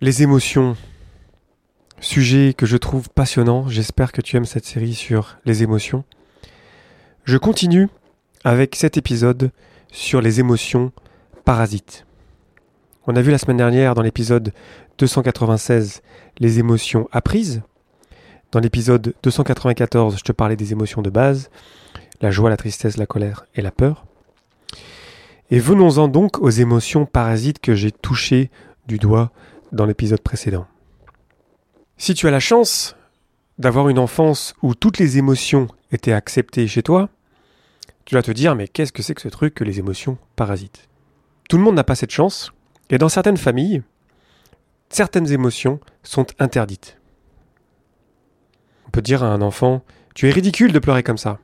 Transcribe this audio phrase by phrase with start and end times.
[0.00, 0.76] Les émotions.
[1.98, 3.66] Sujet que je trouve passionnant.
[3.66, 6.04] J'espère que tu aimes cette série sur les émotions.
[7.24, 7.88] Je continue
[8.44, 9.50] avec cet épisode
[9.90, 10.92] sur les émotions
[11.44, 12.06] parasites.
[13.08, 14.52] On a vu la semaine dernière dans l'épisode
[14.98, 16.02] 296
[16.38, 17.62] les émotions apprises.
[18.52, 21.50] Dans l'épisode 294, je te parlais des émotions de base,
[22.20, 24.06] la joie, la tristesse, la colère et la peur.
[25.50, 28.52] Et venons-en donc aux émotions parasites que j'ai touchées
[28.86, 29.32] du doigt
[29.72, 30.66] dans l'épisode précédent.
[31.96, 32.96] Si tu as la chance
[33.58, 37.08] d'avoir une enfance où toutes les émotions étaient acceptées chez toi,
[38.04, 40.88] tu vas te dire mais qu'est-ce que c'est que ce truc que les émotions parasites
[41.48, 42.52] Tout le monde n'a pas cette chance,
[42.90, 43.82] et dans certaines familles,
[44.88, 46.98] certaines émotions sont interdites.
[48.86, 51.38] On peut dire à un enfant Tu es ridicule de pleurer comme ça,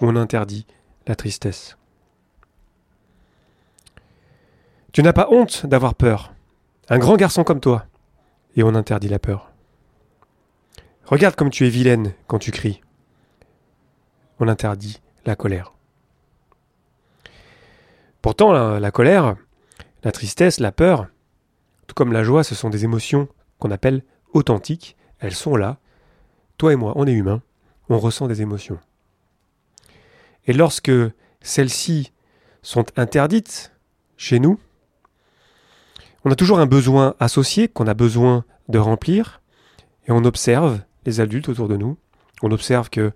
[0.00, 0.66] on interdit
[1.06, 1.76] la tristesse.
[4.92, 6.32] Tu n'as pas honte d'avoir peur,
[6.88, 7.86] un grand garçon comme toi.
[8.56, 9.50] Et on interdit la peur.
[11.04, 12.80] Regarde comme tu es vilaine quand tu cries.
[14.40, 15.72] On interdit la colère.
[18.22, 19.36] Pourtant, la, colère,
[20.02, 21.06] la tristesse, la peur,
[21.86, 24.96] tout comme la joie, ce sont des émotions qu'on appelle authentiques.
[25.20, 25.78] Elles sont là.
[26.58, 27.42] Toi et moi, on est humains.
[27.88, 28.80] On ressent des émotions.
[30.46, 30.90] Et lorsque
[31.40, 32.12] celles-ci
[32.62, 33.72] sont interdites
[34.16, 34.58] chez nous,
[36.26, 39.40] on a toujours un besoin associé qu'on a besoin de remplir,
[40.08, 41.98] et on observe les adultes autour de nous.
[42.42, 43.12] On observe que,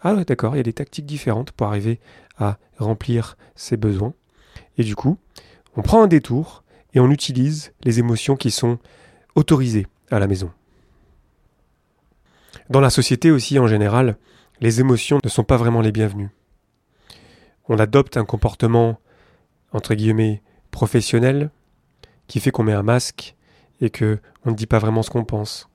[0.00, 2.00] ah ouais, d'accord, il y a des tactiques différentes pour arriver
[2.38, 4.14] à remplir ces besoins.
[4.78, 5.18] Et du coup,
[5.76, 8.78] on prend un détour et on utilise les émotions qui sont
[9.34, 10.50] autorisées à la maison.
[12.70, 14.16] Dans la société aussi, en général,
[14.62, 16.30] les émotions ne sont pas vraiment les bienvenues.
[17.68, 18.98] On adopte un comportement,
[19.70, 21.50] entre guillemets, professionnel,
[22.26, 23.34] qui fait qu'on met un masque
[23.80, 25.68] et que on ne dit pas vraiment ce qu'on pense.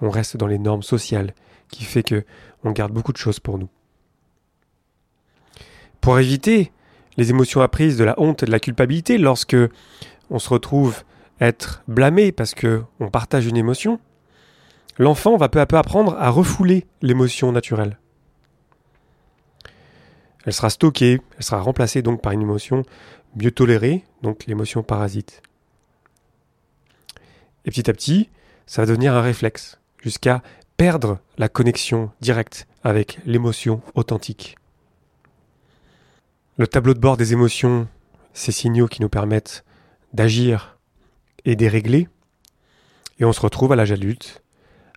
[0.00, 1.34] On reste dans les normes sociales,
[1.68, 2.24] qui fait que
[2.62, 3.68] on garde beaucoup de choses pour nous.
[6.00, 6.72] Pour éviter
[7.16, 9.56] les émotions apprises de la honte et de la culpabilité lorsque
[10.30, 11.04] on se retrouve
[11.40, 14.00] être blâmé parce que on partage une émotion,
[14.98, 17.98] l'enfant va peu à peu apprendre à refouler l'émotion naturelle.
[20.44, 22.82] Elle sera stockée, elle sera remplacée donc par une émotion
[23.36, 25.42] mieux tolérée, donc l'émotion parasite.
[27.64, 28.28] Et petit à petit,
[28.66, 30.42] ça va devenir un réflexe, jusqu'à
[30.76, 34.56] perdre la connexion directe avec l'émotion authentique.
[36.56, 37.88] Le tableau de bord des émotions,
[38.32, 39.64] ces signaux qui nous permettent
[40.12, 40.78] d'agir
[41.44, 42.08] et dérégler,
[43.18, 44.42] et on se retrouve à l'âge adulte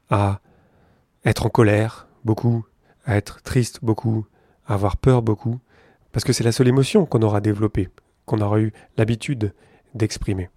[0.09, 0.39] à
[1.25, 2.65] être en colère beaucoup,
[3.05, 4.25] à être triste beaucoup,
[4.65, 5.59] à avoir peur beaucoup,
[6.11, 7.89] parce que c'est la seule émotion qu'on aura développée,
[8.25, 9.53] qu'on aura eu l'habitude
[9.93, 10.49] d'exprimer.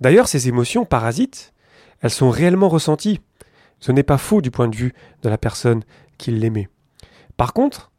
[0.00, 1.52] D'ailleurs, ces émotions parasites,
[2.00, 3.20] elles sont réellement ressenties.
[3.80, 4.92] Ce n'est pas faux du point de vue
[5.22, 5.82] de la personne
[6.18, 6.68] qui l'aimait.
[7.36, 7.90] Par contre,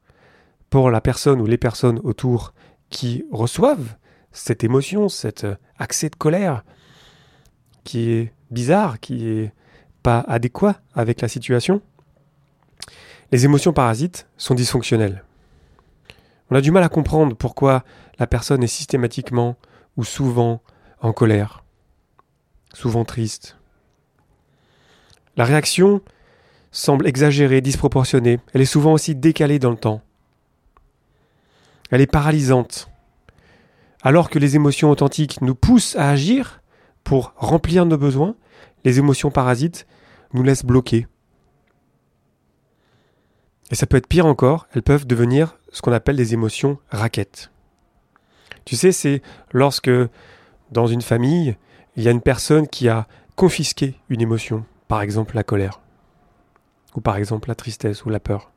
[0.70, 2.54] pour la personne ou les personnes autour
[2.90, 3.96] qui reçoivent
[4.32, 5.46] cette émotion, cet
[5.78, 6.64] accès de colère,
[7.84, 9.54] qui est bizarre, qui est
[10.04, 11.82] pas adéquat avec la situation,
[13.32, 15.24] les émotions parasites sont dysfonctionnelles.
[16.50, 17.84] On a du mal à comprendre pourquoi
[18.18, 19.56] la personne est systématiquement
[19.98, 20.62] ou souvent
[21.02, 21.64] en colère
[22.74, 23.58] souvent triste.
[25.38, 26.02] La réaction
[26.72, 30.02] semble exagérée, disproportionnée, elle est souvent aussi décalée dans le temps.
[31.92, 32.90] Elle est paralysante.
[34.02, 36.62] Alors que les émotions authentiques nous poussent à agir
[37.04, 38.36] pour remplir nos besoins,
[38.86, 39.88] les émotions parasites
[40.34, 41.08] nous laissent bloquer.
[43.72, 47.52] Et ça peut être pire encore, elles peuvent devenir ce qu'on appelle des émotions raquettes.
[48.66, 49.22] Tu sais, c'est
[49.52, 49.92] lorsque
[50.72, 51.56] dans une famille,
[51.96, 55.80] il y a une personne qui a confisqué une émotion, par exemple la colère,
[56.96, 58.52] ou par exemple la tristesse ou la peur.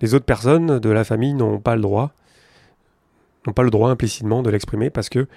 [0.00, 2.12] Les autres personnes de la famille n'ont pas le droit,
[3.46, 5.28] n'ont pas le droit implicitement de l'exprimer parce que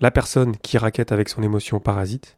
[0.00, 2.36] la personne qui raquette avec son émotion parasite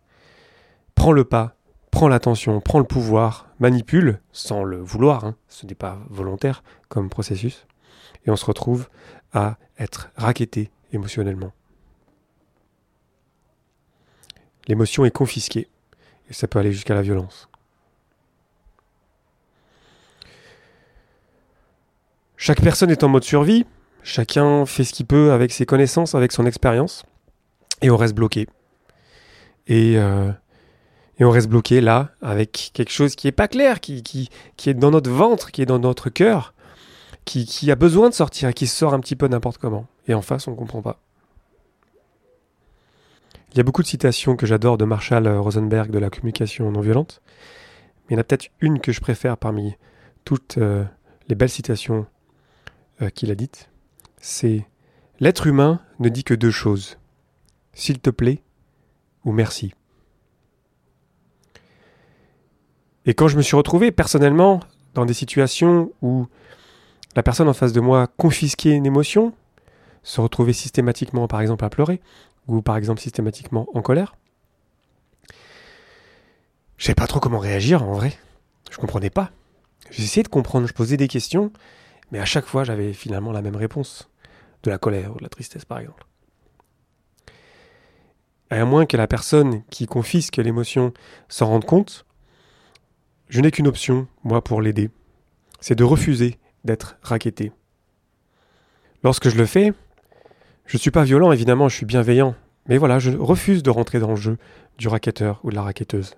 [0.94, 1.54] prend le pas,
[1.90, 7.08] prend l'attention, prend le pouvoir, manipule, sans le vouloir, hein, ce n'est pas volontaire comme
[7.08, 7.66] processus,
[8.26, 8.88] et on se retrouve
[9.32, 11.52] à être raquetté émotionnellement.
[14.68, 15.68] L'émotion est confisquée.
[16.30, 17.48] Et ça peut aller jusqu'à la violence.
[22.36, 23.64] Chaque personne est en mode survie,
[24.02, 27.04] chacun fait ce qu'il peut avec ses connaissances, avec son expérience,
[27.82, 28.48] et on reste bloqué.
[29.68, 30.32] Et, euh,
[31.20, 34.28] on reste bloqué là, avec quelque chose qui n'est pas clair, qui,
[34.66, 36.52] est dans notre ventre, qui est dans notre cœur,
[37.24, 39.86] qui, qui a besoin de sortir et qui sort un petit peu n'importe comment.
[40.08, 40.98] Et en face, on ne comprend pas.
[43.52, 46.80] Il y a beaucoup de citations que j'adore de Marshall Rosenberg de la communication non
[46.80, 47.20] violente,
[48.04, 49.76] mais il y en a peut-être une que je préfère parmi
[50.24, 50.84] toutes euh,
[51.28, 52.06] les belles citations
[53.02, 53.68] euh, qu'il a dites.
[54.18, 54.66] C'est
[55.22, 56.98] L'être humain ne dit que deux choses.
[57.74, 58.42] S'il te plaît
[59.24, 59.72] ou merci.
[63.06, 64.58] Et quand je me suis retrouvé personnellement
[64.94, 66.26] dans des situations où
[67.14, 69.32] la personne en face de moi confisquait une émotion,
[70.02, 72.00] se retrouvait systématiquement par exemple à pleurer,
[72.46, 74.16] ou par exemple systématiquement en colère,
[76.76, 78.12] je savais pas trop comment réagir en vrai.
[78.70, 79.30] Je comprenais pas.
[79.90, 81.52] J'essayais de comprendre, je posais des questions,
[82.10, 84.08] mais à chaque fois j'avais finalement la même réponse.
[84.62, 86.06] De la colère ou de la tristesse par exemple.
[88.52, 90.92] Et à moins que la personne qui confisque l'émotion
[91.28, 92.04] s'en rende compte,
[93.28, 94.90] je n'ai qu'une option, moi, pour l'aider.
[95.60, 97.50] C'est de refuser d'être raquetté.
[99.02, 99.72] Lorsque je le fais,
[100.72, 102.34] je ne suis pas violent, évidemment, je suis bienveillant.
[102.66, 104.38] Mais voilà, je refuse de rentrer dans le jeu
[104.78, 106.16] du racketteur ou de la raquetteuse.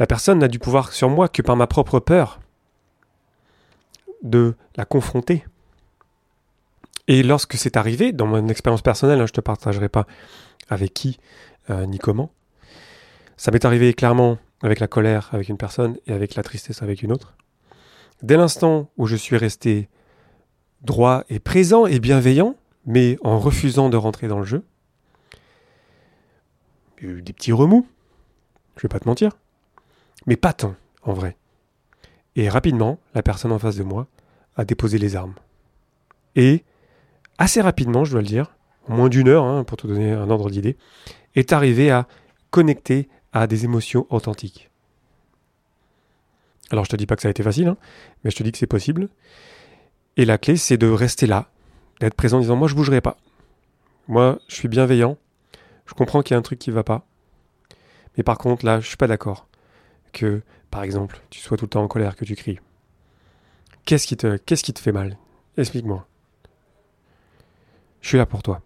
[0.00, 2.40] La personne n'a du pouvoir sur moi que par ma propre peur
[4.24, 5.44] de la confronter.
[7.06, 10.08] Et lorsque c'est arrivé, dans mon expérience personnelle, hein, je ne te partagerai pas
[10.68, 11.20] avec qui
[11.70, 12.32] euh, ni comment,
[13.36, 17.04] ça m'est arrivé clairement avec la colère avec une personne et avec la tristesse avec
[17.04, 17.36] une autre.
[18.24, 19.88] Dès l'instant où je suis resté
[20.84, 24.64] droit et présent et bienveillant, mais en refusant de rentrer dans le jeu,
[27.00, 27.86] il y a eu des petits remous,
[28.76, 29.32] je vais pas te mentir,
[30.26, 31.36] mais pas tant en vrai.
[32.36, 34.06] Et rapidement, la personne en face de moi
[34.56, 35.34] a déposé les armes.
[36.36, 36.64] Et
[37.38, 38.54] assez rapidement, je dois le dire,
[38.88, 40.76] en moins d'une heure, hein, pour te donner un ordre d'idée,
[41.34, 42.06] est arrivé à
[42.50, 44.70] connecter à des émotions authentiques.
[46.70, 47.76] Alors je te dis pas que ça a été facile, hein,
[48.22, 49.08] mais je te dis que c'est possible.
[50.16, 51.50] Et la clé, c'est de rester là,
[52.00, 53.16] d'être présent en disant moi je bougerai pas.
[54.06, 55.16] Moi, je suis bienveillant.
[55.86, 57.06] Je comprends qu'il y a un truc qui va pas.
[58.16, 59.48] Mais par contre, là, je suis pas d'accord
[60.12, 62.60] que, par exemple, tu sois tout le temps en colère, que tu cries.
[63.84, 65.18] Qu'est-ce qui te, qu'est-ce qui te fait mal?
[65.56, 66.06] Explique-moi.
[68.00, 68.60] Je suis là pour toi.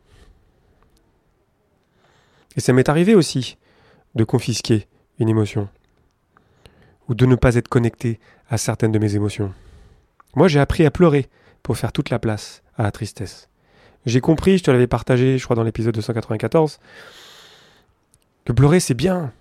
[2.56, 3.56] Et ça m'est arrivé aussi
[4.14, 5.68] de confisquer une émotion
[7.08, 9.54] ou de ne pas être connecté à certaines de mes émotions.
[10.36, 11.28] Moi, j'ai appris à pleurer
[11.62, 13.48] pour faire toute la place à la tristesse.
[14.06, 16.78] J'ai compris, je te l'avais partagé, je crois, dans l'épisode 294,
[18.44, 19.32] que pleurer, c'est bien.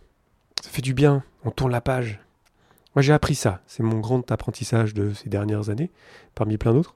[0.61, 1.23] Ça fait du bien.
[1.45, 2.19] On tourne la page.
[2.95, 3.61] Moi, j'ai appris ça.
[3.67, 5.91] C'est mon grand apprentissage de ces dernières années,
[6.35, 6.95] parmi plein d'autres.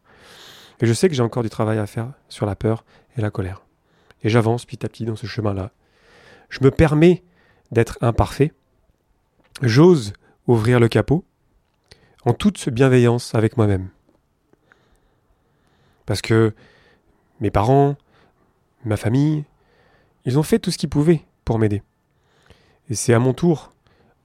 [0.82, 2.84] Et je sais que j'ai encore du travail à faire sur la peur
[3.18, 3.62] et la colère.
[4.24, 5.72] Et j'avance petit à petit dans ce chemin-là.
[6.50, 7.24] Je me permets
[7.72, 8.52] d'être imparfait.
[9.62, 10.14] J'ose
[10.48, 11.24] ouvrir le capot
[12.26, 13.90] en toute bienveillance avec moi-même.
[16.06, 16.54] Parce que
[17.40, 17.96] mes parents,
[18.86, 19.46] ma famille,
[20.26, 21.82] ils ont fait tout ce qu'ils pouvaient pour m'aider.
[22.90, 23.74] Et c'est à mon tour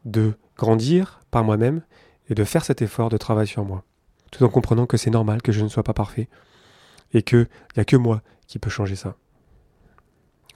[0.05, 1.83] de grandir par moi-même
[2.29, 3.85] et de faire cet effort de travail sur moi,
[4.31, 6.29] tout en comprenant que c'est normal que je ne sois pas parfait
[7.13, 7.47] et qu'il
[7.77, 9.17] n'y a que moi qui peut changer ça.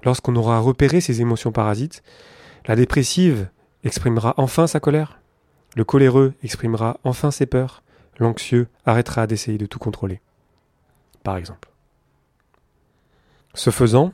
[0.03, 2.03] Lorsqu'on aura repéré ces émotions parasites,
[2.67, 3.49] la dépressive
[3.85, 5.20] exprimera enfin sa colère,
[5.77, 7.83] le coléreux exprimera enfin ses peurs,
[8.19, 10.21] l'anxieux arrêtera d'essayer de tout contrôler.
[11.23, 11.71] Par exemple.
[13.55, 14.13] Ce faisant,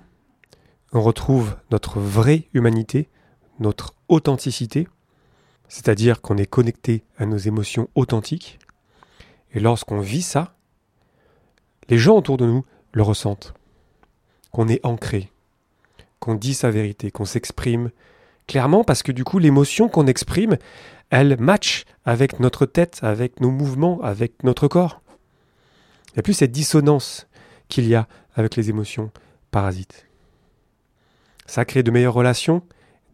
[0.92, 3.08] on retrouve notre vraie humanité,
[3.58, 4.88] notre authenticité,
[5.68, 8.58] c'est-à-dire qu'on est connecté à nos émotions authentiques,
[9.52, 10.54] et lorsqu'on vit ça,
[11.88, 13.54] les gens autour de nous le ressentent,
[14.50, 15.32] qu'on est ancré,
[16.20, 17.90] qu'on dit sa vérité, qu'on s'exprime
[18.46, 20.56] clairement parce que du coup l'émotion qu'on exprime,
[21.10, 25.02] elle match avec notre tête, avec nos mouvements, avec notre corps.
[26.08, 27.28] Il n'y a plus cette dissonance
[27.68, 29.10] qu'il y a avec les émotions
[29.50, 30.06] parasites.
[31.46, 32.62] Ça crée de meilleures relations,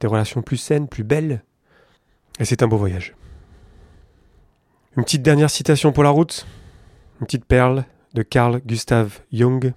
[0.00, 1.42] des relations plus saines, plus belles,
[2.38, 3.14] et c'est un beau voyage.
[4.96, 6.46] Une petite dernière citation pour la route,
[7.20, 7.84] une petite perle
[8.14, 9.72] de Carl Gustav Jung.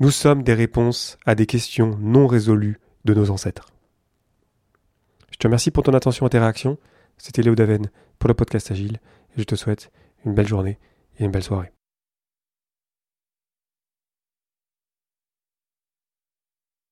[0.00, 3.70] Nous sommes des réponses à des questions non résolues de nos ancêtres.
[5.38, 6.78] Je te remercie pour ton attention et tes réactions.
[7.16, 8.98] C'était Léo Daven pour le podcast Agile
[9.36, 9.92] et je te souhaite
[10.24, 10.80] une belle journée
[11.20, 11.70] et une belle soirée.